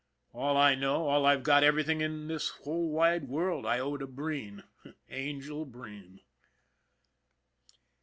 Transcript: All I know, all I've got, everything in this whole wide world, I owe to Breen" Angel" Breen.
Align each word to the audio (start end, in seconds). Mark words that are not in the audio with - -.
All 0.33 0.57
I 0.57 0.73
know, 0.73 1.09
all 1.09 1.27
I've 1.27 1.43
got, 1.43 1.63
everything 1.63 2.01
in 2.01 2.27
this 2.27 2.49
whole 2.65 2.89
wide 2.89 3.27
world, 3.27 3.67
I 3.67 3.77
owe 3.77 3.97
to 3.97 4.07
Breen" 4.07 4.63
Angel" 5.11 5.63
Breen. 5.67 6.21